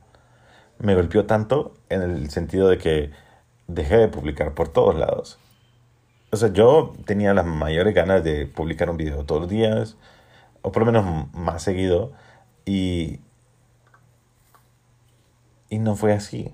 Me 0.80 0.96
golpeó 0.96 1.26
tanto 1.26 1.74
en 1.90 2.02
el 2.02 2.30
sentido 2.32 2.70
de 2.70 2.78
que 2.78 3.12
dejé 3.68 3.98
de 3.98 4.08
publicar 4.08 4.54
por 4.54 4.70
todos 4.70 4.96
lados. 4.96 5.40
O 6.32 6.38
sea, 6.38 6.52
yo 6.52 6.94
tenía 7.06 7.34
las 7.34 7.46
mayores 7.46 7.94
ganas 7.94 8.24
de 8.24 8.48
publicar 8.48 8.90
un 8.90 8.98
video 8.98 9.26
todos 9.26 9.42
los 9.42 9.50
días, 9.50 9.98
o 10.62 10.72
por 10.72 10.86
lo 10.86 10.92
menos 10.92 11.34
más 11.34 11.64
seguido, 11.64 12.12
y, 12.66 13.22
y 15.70 15.80
no 15.80 15.96
fue 15.96 16.14
así. 16.14 16.54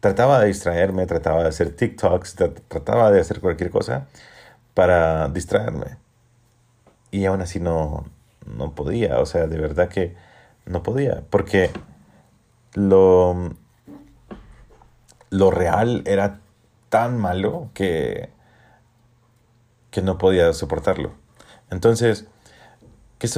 trataba 0.00 0.40
de 0.40 0.48
distraerme, 0.48 1.06
trataba 1.06 1.42
de 1.42 1.48
hacer 1.48 1.74
TikToks, 1.74 2.36
trataba 2.68 3.10
de 3.10 3.20
hacer 3.20 3.40
cualquier 3.40 3.70
cosa 3.70 4.06
para 4.74 5.28
distraerme. 5.28 5.96
Y 7.10 7.24
aún 7.26 7.40
así 7.40 7.60
no, 7.60 8.04
no 8.46 8.74
podía, 8.74 9.20
o 9.20 9.26
sea, 9.26 9.46
de 9.46 9.58
verdad 9.58 9.88
que 9.88 10.14
no 10.66 10.82
podía, 10.82 11.22
porque 11.30 11.70
lo, 12.74 13.54
lo 15.30 15.50
real 15.50 16.02
era 16.06 16.40
tan 16.88 17.18
malo 17.18 17.70
que, 17.74 18.30
que 19.90 20.02
no 20.02 20.18
podía 20.18 20.52
soportarlo. 20.52 21.12
Entonces, 21.70 22.26
¿qué 23.18 23.28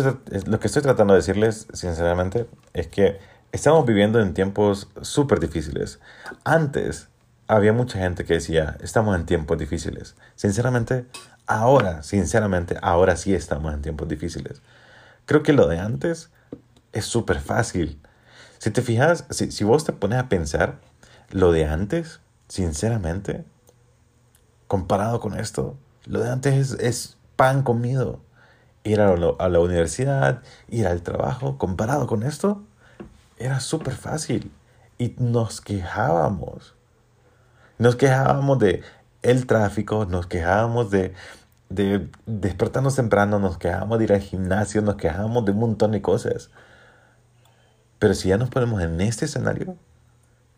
lo 0.47 0.61
que 0.61 0.67
estoy 0.67 0.83
tratando 0.83 1.15
de 1.15 1.21
decirles, 1.21 1.69
sinceramente, 1.73 2.47
es 2.75 2.89
que 2.89 3.19
estamos 3.53 3.87
viviendo 3.87 4.21
en 4.21 4.35
tiempos 4.35 4.89
súper 5.03 5.41
difíciles. 5.41 6.01
Antes 6.45 7.09
había 7.47 7.73
mucha 7.73 7.99
gente 7.99 8.25
que 8.25 8.35
decía, 8.35 8.77
estamos 8.81 9.17
en 9.17 9.27
tiempos 9.27 9.59
difíciles. 9.59 10.17
Sinceramente, 10.35 11.07
ahora, 11.47 12.03
sinceramente, 12.03 12.77
ahora 12.83 13.17
sí 13.17 13.35
estamos 13.35 13.73
en 13.73 13.83
tiempos 13.83 14.09
difíciles. 14.09 14.63
Creo 15.25 15.43
que 15.43 15.53
lo 15.53 15.67
de 15.67 15.79
antes 15.79 16.31
es 16.93 17.07
súper 17.07 17.41
fácil. 17.41 18.01
Si 18.59 18.71
te 18.71 18.83
fijas, 18.83 19.25
si, 19.31 19.51
si 19.51 19.65
vos 19.65 19.85
te 19.85 19.93
pones 19.93 20.19
a 20.19 20.29
pensar, 20.29 20.81
lo 21.31 21.53
de 21.53 21.67
antes, 21.67 22.21
sinceramente, 22.49 23.45
comparado 24.67 25.21
con 25.21 25.39
esto, 25.39 25.79
lo 26.05 26.21
de 26.21 26.31
antes 26.31 26.55
es, 26.55 26.81
es 26.81 27.19
pan 27.37 27.63
comido. 27.63 28.21
Ir 28.85 29.01
a, 29.01 29.13
a 29.13 29.49
la 29.49 29.61
universidad, 29.61 30.43
ir 30.69 30.87
al 30.87 31.03
trabajo, 31.03 31.59
comparado 31.59 32.07
con 32.07 32.23
esto, 32.23 32.65
era 33.39 33.61
súper 33.61 33.95
fácil. 33.95 34.53
Y 34.99 35.15
nos 35.19 35.61
quejábamos. 35.61 36.75
Nos 37.79 37.97
quejábamos 37.97 38.59
de 38.59 38.83
el 39.23 39.47
tráfico, 39.47 40.05
nos 40.05 40.27
quejábamos 40.27 40.91
de, 40.91 41.15
de 41.69 42.09
despertarnos 42.27 42.97
temprano, 42.97 43.39
nos 43.39 43.59
quejábamos 43.59 43.99
de 43.99 44.05
ir 44.05 44.13
al 44.13 44.21
gimnasio, 44.21 44.83
nos 44.83 44.97
quejábamos 44.97 45.45
de 45.45 45.53
un 45.53 45.59
montón 45.59 45.93
de 45.93 46.03
cosas. 46.03 46.51
Pero 47.99 48.15
si 48.15 48.29
ya 48.29 48.39
nos 48.39 48.51
ponemos 48.51 48.81
en 48.83 49.01
este 49.01 49.25
escenario, 49.25 49.77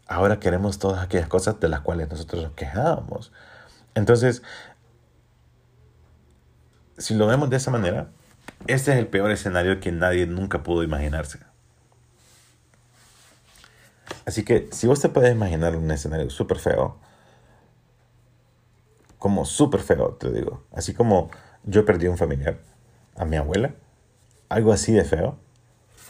ahora 0.07 0.41
queremos 0.41 0.79
todas 0.79 1.03
aquellas 1.03 1.29
cosas 1.29 1.61
de 1.61 1.69
las 1.69 1.81
cuales 1.81 2.11
nosotros 2.11 2.43
nos 2.43 2.53
quejábamos. 2.53 3.33
Entonces, 3.95 4.43
si 6.99 7.15
lo 7.15 7.27
vemos 7.27 7.51
de 7.51 7.57
esa 7.57 7.71
manera, 7.71 8.09
este 8.67 8.93
es 8.93 8.99
el 8.99 9.07
peor 9.07 9.31
escenario 9.31 9.81
que 9.81 9.93
nadie 9.93 10.27
nunca 10.27 10.63
pudo 10.63 10.83
imaginarse. 10.83 11.50
Así 14.31 14.45
que 14.45 14.69
si 14.71 14.87
vos 14.87 15.01
te 15.01 15.09
puedes 15.09 15.33
imaginar 15.33 15.75
un 15.75 15.91
escenario 15.91 16.31
súper 16.31 16.61
feo, 16.61 16.97
como 19.19 19.45
súper 19.45 19.81
feo, 19.81 20.11
te 20.21 20.31
digo, 20.31 20.63
así 20.73 20.95
como 20.95 21.33
yo 21.65 21.85
perdí 21.85 22.07
un 22.07 22.17
familiar, 22.17 22.61
a 23.17 23.25
mi 23.25 23.35
abuela, 23.35 23.75
algo 24.49 24.73
así 24.73 24.93
de 24.93 25.03
feo, 25.03 25.37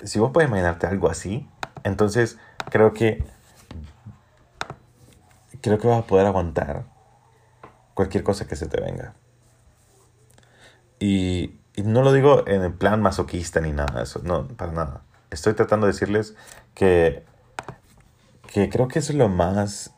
si 0.05 0.19
vos 0.19 0.33
puedes 0.35 0.51
imaginarte 0.51 0.87
algo 0.87 1.09
así, 1.09 1.49
entonces 1.83 2.37
creo 2.71 2.93
que 2.93 3.25
creo 5.63 5.79
que 5.79 5.89
vas 5.89 6.01
a 6.01 6.07
poder 6.07 6.27
aguantar 6.27 6.85
cualquier 7.95 8.23
cosa 8.23 8.47
que 8.47 8.55
se 8.55 8.67
te 8.67 8.83
venga. 8.83 9.15
Y, 10.99 11.59
no 11.83 12.03
lo 12.03 12.13
digo 12.13 12.47
en 12.47 12.61
el 12.65 12.75
plan 12.75 13.01
masoquista 13.01 13.63
ni 13.63 13.73
nada 13.73 13.95
de 13.97 14.03
eso, 14.03 14.21
no, 14.23 14.47
para 14.47 14.73
nada. 14.73 15.05
Estoy 15.31 15.55
tratando 15.55 15.87
de 15.87 15.95
decirles 15.95 16.35
que 16.75 17.30
que 18.53 18.69
creo 18.69 18.89
que 18.89 18.99
es 18.99 19.15
lo 19.15 19.29
más 19.29 19.95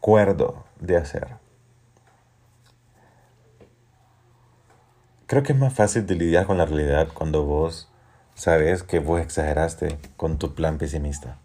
cuerdo 0.00 0.64
de 0.78 0.96
hacer. 0.96 1.36
Creo 5.26 5.42
que 5.42 5.52
es 5.52 5.58
más 5.58 5.74
fácil 5.74 6.06
de 6.06 6.14
lidiar 6.14 6.46
con 6.46 6.56
la 6.56 6.64
realidad 6.64 7.08
cuando 7.12 7.44
vos 7.44 7.90
sabes 8.34 8.84
que 8.84 9.00
vos 9.00 9.20
exageraste 9.20 9.98
con 10.16 10.38
tu 10.38 10.54
plan 10.54 10.78
pesimista. 10.78 11.38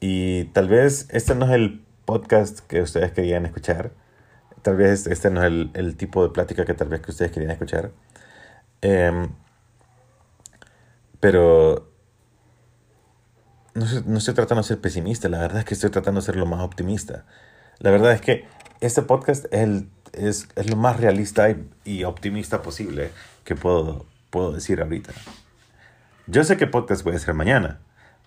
Y 0.00 0.44
tal 0.52 0.68
vez 0.68 1.08
este 1.10 1.34
no 1.34 1.46
es 1.46 1.52
el 1.52 1.82
podcast 2.04 2.60
que 2.60 2.82
ustedes 2.82 3.12
querían 3.12 3.46
escuchar. 3.46 3.92
Tal 4.60 4.76
vez 4.76 5.06
este 5.06 5.30
no 5.30 5.42
es 5.42 5.68
el, 5.72 5.96
tipo 5.96 6.22
de 6.22 6.28
plática 6.28 6.66
que 6.66 6.74
tal 6.74 6.88
vez 6.88 7.00
que 7.00 7.10
ustedes 7.10 7.32
querían 7.32 7.52
escuchar. 7.52 7.90
Em, 8.82 9.30
pero 11.20 11.93
no, 13.74 14.18
estoy 14.18 14.34
tratando 14.34 14.62
de 14.62 14.68
ser 14.68 14.80
pesimista, 14.80 15.28
la 15.28 15.40
verdad 15.40 15.58
es 15.58 15.64
que 15.64 15.74
estoy 15.74 15.90
tratando 15.90 16.20
de 16.20 16.26
ser 16.26 16.36
lo 16.36 16.46
más 16.46 16.60
optimista. 16.60 17.24
La 17.80 17.90
verdad 17.90 18.12
es 18.12 18.20
que 18.20 18.46
este 18.80 19.02
podcast 19.02 19.46
es, 19.52 19.84
es, 20.12 20.70
lo 20.70 20.76
más 20.76 20.98
realista 20.98 21.48
y, 21.84 22.04
optimista 22.04 22.62
posible 22.62 23.10
que 23.44 23.56
puedo, 23.56 24.06
puedo 24.30 24.52
decir 24.52 24.80
ahorita. 24.80 25.12
Yo 26.26 26.44
sé 26.44 26.56
que 26.56 26.66
podcast 26.66 27.02
puede 27.02 27.18
ser 27.18 27.34
mañana, 27.34 27.80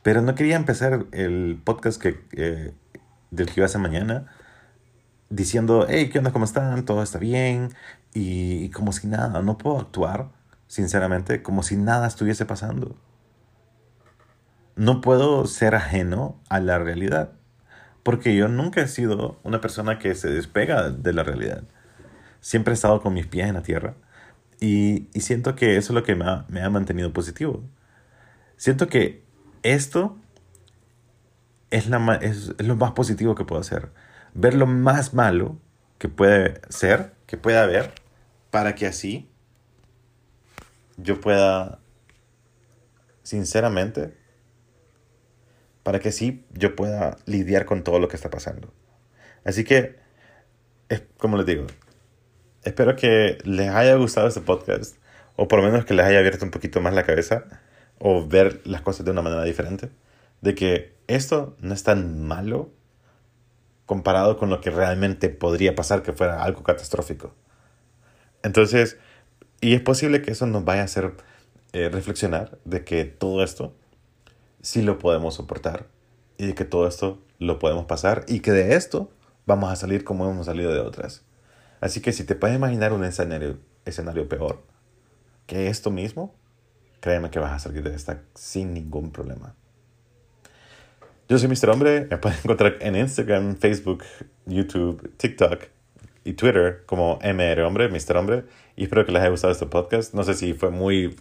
pero 0.04 0.22
no 0.22 0.36
quería 0.36 0.58
empezar 0.58 1.06
el 1.14 1.60
podcast 1.64 2.02
que, 2.02 2.20
eh, 2.34 2.74
del 3.32 3.48
que 3.48 3.54
iba 3.62 3.66
a 3.66 3.70
ser 3.70 3.82
mañana 3.82 4.28
diciendo, 5.30 5.86
hey, 5.90 6.10
¿qué 6.12 6.20
onda? 6.20 6.32
¿Cómo 6.32 6.46
están? 6.46 6.84
¿Todo 6.86 7.04
está 7.04 7.20
bien? 7.20 7.74
y 8.20 8.70
como 8.70 8.94
si 8.94 9.06
nada, 9.06 9.44
no 9.44 9.60
puedo 9.60 9.80
actuar, 9.80 10.30
sinceramente, 10.68 11.44
como 11.44 11.62
si 11.62 11.76
nada 11.76 12.08
estuviese 12.08 12.46
pasando 12.46 12.96
no 14.78 15.02
puedo 15.02 15.46
ser 15.48 15.76
ajeno 15.76 16.40
a 16.50 16.60
la 16.60 16.80
realidad, 16.80 17.32
porque 18.04 18.36
yo 18.36 18.48
nunca 18.48 18.82
he 18.82 18.88
sido 18.88 19.40
una 19.44 19.60
persona 19.60 20.00
que 20.00 20.16
se 20.16 20.30
despega 20.30 20.90
de 20.92 21.14
la 21.14 21.24
realidad. 21.24 21.64
Siempre 22.40 22.72
he 22.72 22.76
estado 22.76 23.02
con 23.02 23.14
mis 23.14 23.28
pies 23.28 23.48
en 23.48 23.56
la 23.56 23.64
tierra 23.64 23.96
y, 24.60 25.08
siento 25.16 25.56
que 25.56 25.78
eso 25.78 25.92
es 25.92 25.96
lo 25.96 26.04
que 26.04 26.16
me 26.16 26.62
ha, 26.62 26.70
mantenido 26.70 27.12
positivo. 27.12 27.64
Siento 28.56 28.88
que 28.88 29.24
esto 29.64 30.18
es, 31.72 31.90
la, 31.90 32.16
es, 32.22 32.54
es 32.58 32.68
lo 32.68 32.76
más 32.76 32.92
positivo 32.92 33.36
que 33.36 33.46
puedo 33.46 33.60
hacer. 33.60 33.92
Ver 34.36 34.54
lo 34.54 34.68
más 34.68 35.14
malo 35.14 35.58
que 35.98 36.08
puede 36.08 36.62
ser, 36.70 37.14
que 37.26 37.38
pueda 37.38 37.64
haber, 37.64 37.94
para 38.52 38.76
que 38.76 38.86
así 38.86 39.28
yo 40.98 41.20
pueda, 41.20 41.80
sinceramente, 43.24 44.16
para 45.88 46.02
que 46.02 46.12
sí 46.12 46.44
yo 46.52 46.76
pueda 46.76 47.16
lidiar 47.26 47.64
con 47.64 47.82
todo 47.82 47.98
lo 47.98 48.10
que 48.10 48.18
está 48.18 48.30
pasando. 48.30 48.74
Así 49.46 49.64
que, 49.64 49.96
es, 50.90 51.04
como 51.18 51.38
les 51.38 51.46
digo, 51.46 51.66
espero 52.66 52.98
que 52.98 53.38
les 53.46 53.70
haya 53.70 53.96
gustado 53.96 54.28
este 54.28 54.42
podcast, 54.42 54.98
o 55.38 55.48
por 55.48 55.60
lo 55.60 55.66
menos 55.66 55.86
que 55.86 55.94
les 55.94 56.06
haya 56.06 56.20
abierto 56.20 56.44
un 56.44 56.52
poquito 56.52 56.82
más 56.82 56.94
la 56.94 57.04
cabeza, 57.04 57.46
o 58.00 58.28
ver 58.28 58.60
las 58.66 58.82
cosas 58.82 59.06
de 59.06 59.12
una 59.12 59.22
manera 59.22 59.46
diferente, 59.46 59.90
de 60.42 60.56
que 60.56 60.94
esto 61.08 61.56
no 61.62 61.74
es 61.74 61.84
tan 61.84 62.22
malo 62.22 62.70
comparado 63.86 64.36
con 64.36 64.50
lo 64.50 64.60
que 64.60 64.72
realmente 64.72 65.30
podría 65.30 65.74
pasar 65.74 66.04
que 66.04 66.12
fuera 66.12 66.44
algo 66.44 66.64
catastrófico. 66.64 67.34
Entonces, 68.44 68.98
y 69.62 69.74
es 69.74 69.80
posible 69.80 70.22
que 70.22 70.32
eso 70.32 70.48
nos 70.48 70.66
vaya 70.66 70.82
a 70.82 70.84
hacer 70.84 71.14
eh, 71.72 71.88
reflexionar 71.88 72.58
de 72.66 72.84
que 72.84 73.06
todo 73.06 73.42
esto 73.42 73.74
sí 74.62 74.82
lo 74.82 75.00
podemos 75.00 75.36
soportar 75.36 75.88
y 76.38 76.54
que 76.54 76.66
todo 76.66 76.88
esto 76.88 77.22
lo 77.40 77.60
podemos 77.60 77.86
pasar 77.86 78.26
y 78.28 78.40
que 78.40 78.52
de 78.52 78.76
esto 78.76 79.12
vamos 79.46 79.72
a 79.72 79.76
salir 79.76 80.04
como 80.04 80.30
hemos 80.30 80.46
salido 80.46 80.74
de 80.74 80.80
otras. 80.80 81.24
Así 81.82 82.02
que 82.02 82.12
si 82.12 82.24
te 82.24 82.36
puedes 82.36 82.56
imaginar 82.56 82.94
un 82.94 83.04
escenario, 83.04 83.58
escenario 83.86 84.28
peor 84.28 84.64
que 85.46 85.68
esto 85.68 85.92
mismo, 85.92 86.36
créeme 87.00 87.30
que 87.30 87.40
vas 87.40 87.54
a 87.54 87.60
salir 87.60 87.84
de 87.84 87.96
esta 87.96 88.22
sin 88.36 88.74
ningún 88.74 89.12
problema. 89.12 89.56
Yo 91.30 91.38
soy 91.38 91.50
Mr. 91.50 91.70
Hombre, 91.70 92.08
me 92.10 92.18
pueden 92.18 92.40
encontrar 92.44 92.78
en 92.80 92.96
Instagram, 92.96 93.58
Facebook, 93.58 94.04
YouTube, 94.46 95.12
TikTok 95.18 95.64
y 96.24 96.34
Twitter 96.34 96.84
como 96.86 97.20
MR 97.22 97.64
Hombre, 97.64 97.90
Mr. 97.90 98.18
Hombre. 98.18 98.46
Y 98.76 98.84
espero 98.84 99.06
que 99.06 99.12
les 99.12 99.22
haya 99.22 99.32
gustado 99.32 99.52
este 99.52 99.66
podcast. 99.66 100.14
No 100.14 100.24
sé 100.24 100.34
si 100.34 100.54
fue 100.54 100.70
muy, 100.70 101.16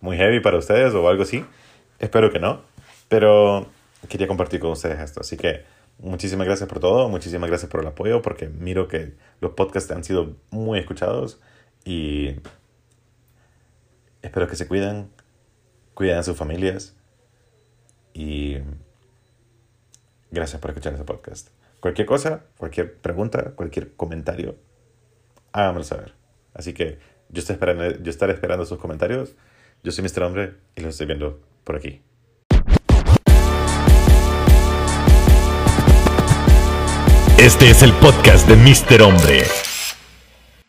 muy 0.00 0.16
heavy 0.16 0.40
para 0.40 0.58
ustedes 0.58 0.94
o 0.94 1.08
algo 1.08 1.22
así. 1.22 1.44
Espero 2.02 2.32
que 2.32 2.40
no, 2.40 2.62
pero 3.08 3.68
quería 4.08 4.26
compartir 4.26 4.58
con 4.58 4.72
ustedes 4.72 4.98
esto. 4.98 5.20
Así 5.20 5.36
que 5.36 5.64
muchísimas 5.98 6.48
gracias 6.48 6.68
por 6.68 6.80
todo, 6.80 7.08
muchísimas 7.08 7.48
gracias 7.48 7.70
por 7.70 7.80
el 7.80 7.86
apoyo, 7.86 8.20
porque 8.22 8.48
miro 8.48 8.88
que 8.88 9.14
los 9.40 9.52
podcasts 9.52 9.90
han 9.92 10.02
sido 10.02 10.34
muy 10.50 10.80
escuchados 10.80 11.40
y 11.84 12.40
espero 14.20 14.48
que 14.48 14.56
se 14.56 14.66
cuiden, 14.66 15.10
cuiden 15.94 16.18
a 16.18 16.24
sus 16.24 16.36
familias 16.36 16.96
y 18.14 18.56
gracias 20.32 20.60
por 20.60 20.70
escuchar 20.72 20.94
este 20.94 21.04
podcast. 21.04 21.50
Cualquier 21.78 22.08
cosa, 22.08 22.46
cualquier 22.58 22.96
pregunta, 22.96 23.52
cualquier 23.54 23.94
comentario, 23.94 24.56
háganmelo 25.52 25.84
saber. 25.84 26.14
Así 26.52 26.74
que 26.74 26.98
yo, 27.28 27.38
estoy 27.38 27.54
esperando, 27.54 27.90
yo 27.90 28.10
estaré 28.10 28.32
esperando 28.32 28.66
sus 28.66 28.78
comentarios. 28.78 29.36
Yo 29.84 29.92
soy 29.92 30.02
Mr. 30.02 30.24
Hombre 30.24 30.54
y 30.74 30.80
los 30.80 30.90
estoy 30.94 31.06
viendo 31.06 31.51
por 31.64 31.76
aquí. 31.76 32.02
Este 37.38 37.70
es 37.70 37.82
el 37.82 37.92
podcast 37.94 38.48
de 38.48 38.56
Mister 38.56 39.02
Hombre. 39.02 39.42